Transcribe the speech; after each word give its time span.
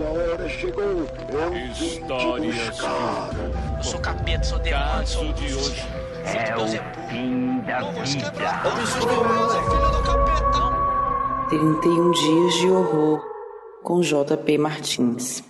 Sua 0.00 0.08
hora 0.12 0.48
chegou. 0.48 0.82
Eu 0.82 1.06
buscar. 2.54 3.30
Eu 3.76 3.84
sou 3.84 4.00
capeta, 4.00 4.42
sou 4.42 4.58
demônio, 4.58 5.06
sou 5.06 5.30
de 5.34 5.44
hoje. 5.52 5.82
É 6.24 6.56
o 6.56 6.66
fim 7.10 7.60
da 7.66 7.90
vida. 7.90 8.32
31 11.50 12.10
dias 12.12 12.54
de 12.54 12.70
horror 12.70 13.22
com 13.82 14.00
JP 14.00 14.56
Martins. 14.56 15.44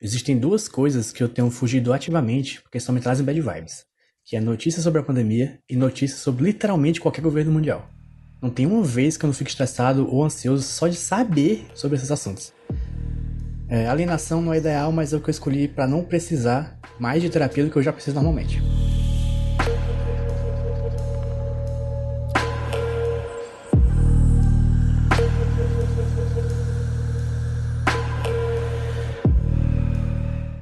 Existem 0.00 0.38
duas 0.38 0.68
coisas 0.68 1.10
que 1.10 1.20
eu 1.20 1.28
tenho 1.28 1.50
fugido 1.50 1.92
ativamente 1.92 2.62
porque 2.62 2.78
só 2.78 2.92
me 2.92 3.00
trazem 3.00 3.26
bad 3.26 3.40
vibes, 3.40 3.84
que 4.24 4.36
é 4.36 4.40
notícias 4.40 4.84
sobre 4.84 5.00
a 5.00 5.04
pandemia 5.04 5.58
e 5.68 5.74
notícias 5.74 6.20
sobre 6.20 6.44
literalmente 6.44 7.00
qualquer 7.00 7.22
governo 7.22 7.50
mundial. 7.50 7.88
Não 8.40 8.48
tem 8.50 8.64
uma 8.64 8.84
vez 8.84 9.16
que 9.16 9.24
eu 9.24 9.26
não 9.26 9.34
fico 9.34 9.50
estressado 9.50 10.08
ou 10.08 10.22
ansioso 10.22 10.62
só 10.62 10.86
de 10.86 10.94
saber 10.94 11.66
sobre 11.74 11.96
esses 11.96 12.12
assuntos. 12.12 12.52
É, 13.74 13.88
alienação 13.88 14.40
não 14.40 14.54
é 14.54 14.58
ideal, 14.58 14.92
mas 14.92 15.12
é 15.12 15.16
o 15.16 15.20
que 15.20 15.28
eu 15.28 15.32
escolhi 15.32 15.66
para 15.66 15.84
não 15.84 16.04
precisar 16.04 16.78
mais 16.96 17.20
de 17.20 17.28
terapia 17.28 17.64
do 17.64 17.70
que 17.72 17.76
eu 17.76 17.82
já 17.82 17.92
preciso 17.92 18.14
normalmente. 18.14 18.62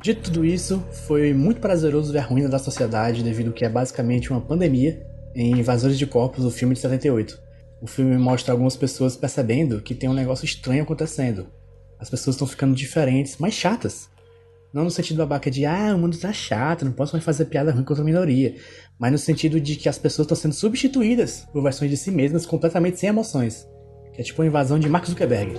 Dito 0.01 0.23
tudo 0.23 0.43
isso, 0.43 0.83
foi 1.07 1.35
muito 1.35 1.61
prazeroso 1.61 2.15
ver 2.15 2.21
a 2.21 2.23
ruína 2.23 2.49
da 2.49 2.59
sociedade 2.59 3.23
devido 3.23 3.49
ao 3.49 3.53
que 3.53 3.67
é 3.67 3.69
basicamente 3.69 4.31
uma 4.31 4.41
pandemia 4.41 5.07
em 5.35 5.61
Invasores 5.61 5.99
de 5.99 6.07
Corpos, 6.07 6.47
o 6.47 6.51
filme 6.51 6.73
de 6.73 6.81
78. 6.81 7.39
O 7.83 7.87
filme 7.87 8.17
mostra 8.17 8.55
algumas 8.55 8.75
pessoas 8.75 9.17
percebendo 9.17 9.83
que 9.83 9.95
tem 9.95 10.09
um 10.09 10.15
negócio 10.15 10.47
estranho 10.47 10.83
acontecendo. 10.83 11.47
As 12.03 12.11
pessoas 12.11 12.35
estão 12.35 12.49
ficando 12.49 12.75
diferentes, 12.75 13.37
mais 13.37 13.55
chatas. 13.55 14.11
Não 14.75 14.83
no 14.83 14.91
sentido 14.91 15.19
babaca 15.19 15.49
de, 15.49 15.65
ah, 15.65 15.95
o 15.95 15.99
mundo 15.99 16.19
tá 16.19 16.33
chato, 16.33 16.85
não 16.85 16.91
posso 16.91 17.13
mais 17.13 17.25
fazer 17.25 17.45
piada 17.45 17.71
ruim 17.71 17.85
contra 17.85 18.03
a 18.03 18.05
minoria. 18.05 18.57
Mas 18.99 19.13
no 19.13 19.19
sentido 19.19 19.61
de 19.61 19.77
que 19.77 19.89
as 19.89 19.99
pessoas 19.99 20.25
estão 20.25 20.37
sendo 20.37 20.53
substituídas 20.53 21.47
por 21.53 21.63
versões 21.63 21.93
de 21.93 21.97
si 21.97 22.11
mesmas 22.11 22.45
completamente 22.45 22.99
sem 22.99 23.09
emoções. 23.09 23.69
Que 24.13 24.21
é 24.21 24.25
tipo 24.25 24.43
uma 24.43 24.49
invasão 24.49 24.81
de 24.81 24.89
Mark 24.89 25.07
Zuckerberg. 25.07 25.55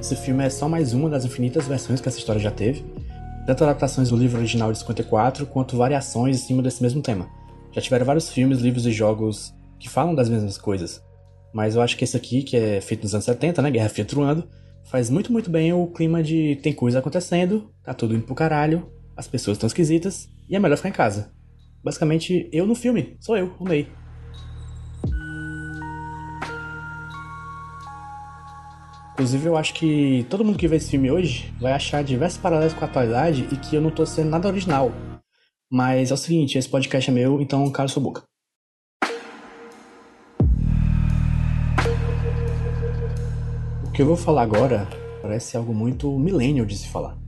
Esse 0.00 0.14
filme 0.14 0.44
é 0.44 0.50
só 0.50 0.68
mais 0.68 0.92
uma 0.94 1.10
das 1.10 1.24
infinitas 1.24 1.66
versões 1.66 2.00
que 2.00 2.08
essa 2.08 2.18
história 2.18 2.40
já 2.40 2.52
teve, 2.52 2.84
tanto 3.48 3.64
adaptações 3.64 4.10
do 4.10 4.16
livro 4.16 4.38
original 4.38 4.70
de 4.70 4.78
54 4.78 5.44
quanto 5.46 5.76
variações 5.76 6.36
em 6.36 6.46
cima 6.46 6.62
desse 6.62 6.80
mesmo 6.80 7.02
tema. 7.02 7.28
Já 7.74 7.80
tiveram 7.80 8.06
vários 8.06 8.30
filmes, 8.30 8.60
livros 8.60 8.86
e 8.86 8.92
jogos 8.92 9.52
que 9.80 9.88
falam 9.88 10.14
das 10.14 10.28
mesmas 10.28 10.56
coisas, 10.56 11.02
mas 11.52 11.74
eu 11.74 11.82
acho 11.82 11.96
que 11.96 12.04
esse 12.04 12.16
aqui, 12.16 12.42
que 12.42 12.56
é 12.56 12.80
feito 12.80 13.02
nos 13.02 13.14
anos 13.14 13.24
70, 13.24 13.60
né, 13.60 13.70
Guerra 13.70 13.88
Fria 13.88 14.04
truando, 14.04 14.48
faz 14.84 15.10
muito 15.10 15.32
muito 15.32 15.50
bem 15.50 15.72
o 15.72 15.88
clima 15.88 16.22
de 16.22 16.56
tem 16.62 16.72
coisa 16.72 17.00
acontecendo, 17.00 17.70
tá 17.82 17.92
tudo 17.92 18.14
indo 18.14 18.24
pro 18.24 18.34
caralho, 18.34 18.88
as 19.16 19.26
pessoas 19.26 19.56
estão 19.56 19.66
esquisitas 19.66 20.28
e 20.48 20.54
é 20.54 20.58
melhor 20.60 20.76
ficar 20.76 20.88
em 20.88 20.92
casa. 20.92 21.32
Basicamente, 21.82 22.48
eu 22.52 22.64
no 22.64 22.76
filme, 22.76 23.16
sou 23.20 23.36
eu, 23.36 23.52
o 23.58 23.68
Ney. 23.68 23.88
Inclusive, 29.14 29.46
eu 29.46 29.56
acho 29.56 29.74
que 29.74 30.26
todo 30.28 30.44
mundo 30.44 30.58
que 30.58 30.66
vê 30.66 30.76
esse 30.76 30.90
filme 30.90 31.10
hoje 31.10 31.52
vai 31.60 31.72
achar 31.72 32.02
diversos 32.02 32.38
paralelos 32.38 32.74
com 32.74 32.84
a 32.84 32.88
atualidade 32.88 33.48
e 33.52 33.56
que 33.56 33.76
eu 33.76 33.80
não 33.80 33.90
tô 33.90 34.06
sendo 34.06 34.30
nada 34.30 34.48
original. 34.48 34.92
Mas 35.74 36.12
é 36.12 36.14
o 36.14 36.16
seguinte, 36.16 36.56
esse 36.56 36.68
podcast 36.68 37.10
é 37.10 37.12
meu, 37.12 37.40
então 37.40 37.68
cala 37.68 37.88
sua 37.88 38.00
boca. 38.00 38.22
O 43.84 43.90
que 43.92 44.00
eu 44.00 44.06
vou 44.06 44.16
falar 44.16 44.42
agora 44.42 44.86
parece 45.20 45.56
algo 45.56 45.74
muito 45.74 46.16
millennial 46.16 46.64
de 46.64 46.78
se 46.78 46.86
falar. 46.86 47.18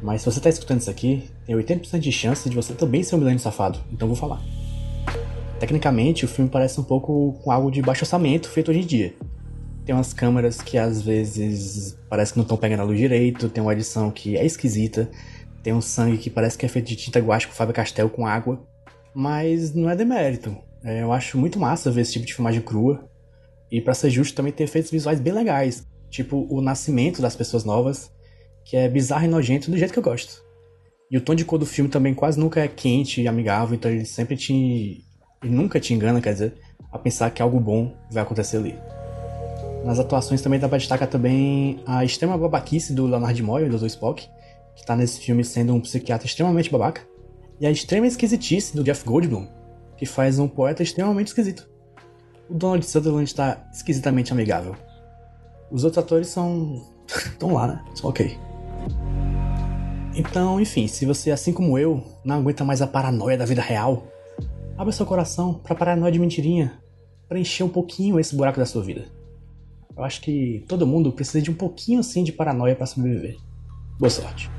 Mas 0.00 0.22
se 0.22 0.32
você 0.32 0.40
tá 0.40 0.48
escutando 0.48 0.80
isso 0.80 0.88
aqui, 0.88 1.28
tem 1.44 1.54
80% 1.54 1.98
de 1.98 2.10
chance 2.10 2.48
de 2.48 2.56
você 2.56 2.72
também 2.72 3.02
ser 3.02 3.16
um 3.16 3.18
milênio 3.18 3.38
safado, 3.38 3.78
então 3.92 4.08
vou 4.08 4.16
falar. 4.16 4.40
Tecnicamente, 5.58 6.24
o 6.24 6.28
filme 6.28 6.50
parece 6.50 6.80
um 6.80 6.84
pouco 6.84 7.38
com 7.44 7.52
algo 7.52 7.70
de 7.70 7.82
baixo 7.82 8.04
orçamento 8.04 8.48
feito 8.48 8.70
hoje 8.70 8.80
em 8.80 8.86
dia. 8.86 9.14
Tem 9.84 9.94
umas 9.94 10.14
câmeras 10.14 10.62
que 10.62 10.78
às 10.78 11.02
vezes 11.02 11.98
parece 12.08 12.32
que 12.32 12.38
não 12.38 12.44
estão 12.44 12.56
pegando 12.56 12.80
a 12.80 12.84
luz 12.84 12.98
direito, 12.98 13.50
tem 13.50 13.62
uma 13.62 13.74
edição 13.74 14.10
que 14.10 14.38
é 14.38 14.46
esquisita, 14.46 15.10
tem 15.62 15.72
um 15.72 15.80
sangue 15.80 16.18
que 16.18 16.30
parece 16.30 16.56
que 16.56 16.64
é 16.64 16.68
feito 16.68 16.86
de 16.86 16.96
tinta 16.96 17.20
guache 17.20 17.46
com 17.46 17.52
Faber 17.52 17.74
Castell 17.74 18.08
com 18.08 18.26
água, 18.26 18.66
mas 19.14 19.74
não 19.74 19.90
é 19.90 19.96
demérito. 19.96 20.56
É, 20.82 21.02
eu 21.02 21.12
acho 21.12 21.38
muito 21.38 21.58
massa 21.58 21.90
ver 21.90 22.02
esse 22.02 22.12
tipo 22.12 22.26
de 22.26 22.34
filmagem 22.34 22.60
crua. 22.60 23.08
E 23.70 23.80
para 23.80 23.94
ser 23.94 24.10
justo, 24.10 24.34
também 24.34 24.52
tem 24.52 24.64
efeitos 24.64 24.90
visuais 24.90 25.20
bem 25.20 25.32
legais, 25.32 25.86
tipo 26.08 26.46
o 26.50 26.60
nascimento 26.60 27.22
das 27.22 27.36
pessoas 27.36 27.64
novas, 27.64 28.10
que 28.64 28.76
é 28.76 28.88
bizarro 28.88 29.24
e 29.24 29.28
nojento 29.28 29.70
do 29.70 29.76
jeito 29.76 29.92
que 29.92 29.98
eu 29.98 30.02
gosto. 30.02 30.42
E 31.10 31.16
o 31.16 31.20
tom 31.20 31.34
de 31.34 31.44
cor 31.44 31.58
do 31.58 31.66
filme 31.66 31.90
também 31.90 32.14
quase 32.14 32.38
nunca 32.38 32.60
é 32.60 32.68
quente 32.68 33.20
e 33.20 33.28
amigável, 33.28 33.74
então 33.74 33.90
ele 33.90 34.04
sempre 34.04 34.36
te. 34.36 35.04
Ele 35.42 35.52
nunca 35.52 35.80
te 35.80 35.92
engana, 35.92 36.20
quer 36.20 36.32
dizer, 36.32 36.54
a 36.92 36.98
pensar 36.98 37.30
que 37.30 37.42
algo 37.42 37.58
bom 37.58 37.94
vai 38.10 38.22
acontecer 38.22 38.58
ali. 38.58 38.76
Nas 39.84 39.98
atuações 39.98 40.42
também 40.42 40.60
dá 40.60 40.68
pra 40.68 40.78
destacar 40.78 41.08
também 41.08 41.80
a 41.86 42.04
extrema 42.04 42.36
babaquice 42.36 42.92
do 42.92 43.06
Leonard 43.06 43.40
Nimoy, 43.40 43.68
do. 43.68 43.86
Spock, 43.86 44.28
que 44.80 44.86
tá 44.86 44.96
nesse 44.96 45.20
filme 45.20 45.44
sendo 45.44 45.74
um 45.74 45.80
psiquiatra 45.80 46.26
extremamente 46.26 46.70
babaca, 46.70 47.02
e 47.60 47.66
a 47.66 47.70
extrema 47.70 48.06
esquisitice 48.06 48.74
do 48.74 48.82
Jeff 48.82 49.04
Goldblum, 49.04 49.46
que 49.96 50.06
faz 50.06 50.38
um 50.38 50.48
poeta 50.48 50.82
extremamente 50.82 51.28
esquisito. 51.28 51.68
O 52.48 52.54
Donald 52.54 52.84
Sutherland 52.84 53.32
tá 53.34 53.68
esquisitamente 53.72 54.32
amigável. 54.32 54.74
Os 55.70 55.84
outros 55.84 56.02
atores 56.02 56.28
são. 56.28 56.82
estão 57.06 57.52
lá, 57.52 57.66
né? 57.66 57.84
São 57.94 58.08
ok. 58.08 58.36
Então, 60.14 60.58
enfim, 60.58 60.88
se 60.88 61.04
você, 61.04 61.30
assim 61.30 61.52
como 61.52 61.78
eu, 61.78 62.02
não 62.24 62.36
aguenta 62.36 62.64
mais 62.64 62.80
a 62.80 62.86
paranoia 62.86 63.36
da 63.36 63.44
vida 63.44 63.60
real, 63.60 64.04
abra 64.76 64.90
seu 64.90 65.04
coração 65.04 65.54
pra 65.54 65.74
paranoia 65.74 66.10
de 66.10 66.18
mentirinha, 66.18 66.80
preencher 67.28 67.62
um 67.62 67.68
pouquinho 67.68 68.18
esse 68.18 68.34
buraco 68.34 68.58
da 68.58 68.66
sua 68.66 68.82
vida. 68.82 69.04
Eu 69.94 70.02
acho 70.02 70.22
que 70.22 70.64
todo 70.66 70.86
mundo 70.86 71.12
precisa 71.12 71.42
de 71.42 71.50
um 71.50 71.54
pouquinho 71.54 72.00
assim 72.00 72.24
de 72.24 72.32
paranoia 72.32 72.74
para 72.74 72.86
sobreviver. 72.86 73.36
Boa 73.98 74.08
sorte. 74.10 74.50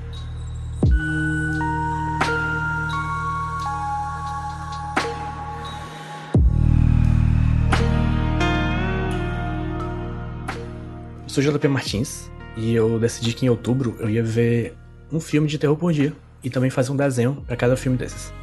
Sou 11.31 11.41
JP 11.41 11.65
Martins 11.69 12.29
e 12.57 12.75
eu 12.75 12.99
decidi 12.99 13.33
que 13.33 13.45
em 13.45 13.49
outubro 13.49 13.95
eu 13.99 14.09
ia 14.09 14.21
ver 14.21 14.75
um 15.09 15.17
filme 15.17 15.47
de 15.47 15.57
terror 15.57 15.77
por 15.77 15.93
dia 15.93 16.13
e 16.43 16.49
também 16.49 16.69
fazer 16.69 16.91
um 16.91 16.95
desenho 16.95 17.41
para 17.47 17.55
cada 17.55 17.77
filme 17.77 17.97
desses. 17.97 18.33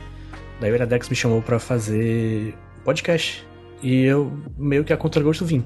Daí 0.59 0.73
o 0.73 0.75
Iradex 0.75 1.07
me 1.11 1.15
chamou 1.15 1.43
para 1.43 1.59
fazer 1.59 2.55
podcast 2.85 3.47
e 3.83 4.05
eu 4.05 4.33
meio 4.57 4.85
que 4.85 4.93
a 4.93 4.97
contragosto 4.97 5.45
vim. 5.45 5.63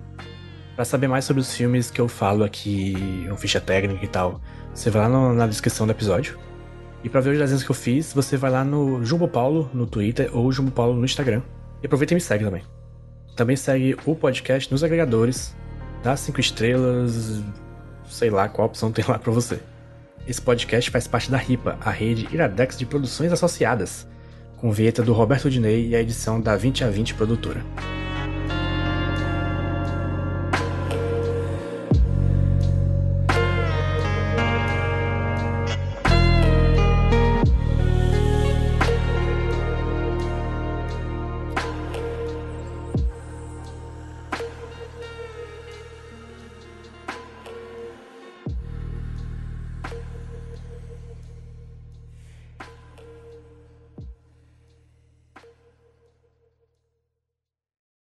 Para 0.74 0.84
saber 0.84 1.06
mais 1.06 1.24
sobre 1.24 1.40
os 1.40 1.54
filmes 1.54 1.92
que 1.92 2.00
eu 2.00 2.08
falo 2.08 2.42
aqui, 2.42 3.24
uma 3.28 3.36
ficha 3.36 3.60
técnica 3.60 4.04
e 4.04 4.08
tal, 4.08 4.40
você 4.74 4.90
vai 4.90 5.02
lá 5.02 5.08
no, 5.08 5.32
na 5.32 5.46
descrição 5.46 5.86
do 5.86 5.92
episódio. 5.92 6.36
E 7.04 7.08
para 7.08 7.20
ver 7.20 7.30
os 7.30 7.38
desenhos 7.38 7.62
que 7.62 7.70
eu 7.70 7.74
fiz, 7.74 8.12
você 8.12 8.36
vai 8.36 8.50
lá 8.50 8.64
no 8.64 9.04
Jumbo 9.04 9.28
Paulo 9.28 9.70
no 9.72 9.86
Twitter 9.86 10.28
ou 10.36 10.50
Jumbo 10.50 10.72
Paulo 10.72 10.96
no 10.96 11.04
Instagram. 11.04 11.42
E 11.80 11.86
aproveita 11.86 12.14
e 12.14 12.16
me 12.16 12.20
segue 12.20 12.44
também. 12.44 12.64
Também 13.36 13.54
segue 13.54 13.96
o 14.04 14.16
podcast 14.16 14.70
nos 14.72 14.82
agregadores, 14.82 15.54
dá 16.02 16.16
cinco 16.16 16.40
estrelas, 16.40 17.40
sei 18.08 18.30
lá 18.30 18.48
qual 18.48 18.66
opção 18.66 18.90
tem 18.92 19.04
lá 19.06 19.18
para 19.18 19.32
você. 19.32 19.60
Esse 20.26 20.40
podcast 20.40 20.90
faz 20.90 21.06
parte 21.06 21.30
da 21.30 21.36
RIPA, 21.36 21.78
a 21.80 21.90
rede 21.90 22.28
Iradex 22.32 22.78
de 22.78 22.86
produções 22.86 23.32
associadas, 23.32 24.06
com 24.56 24.70
vinheta 24.70 25.02
do 25.02 25.12
Roberto 25.12 25.50
Dinei 25.50 25.88
e 25.88 25.96
a 25.96 26.00
edição 26.00 26.40
da 26.40 26.56
20 26.56 26.84
a 26.84 26.90
20 26.90 27.14
produtora. 27.14 27.62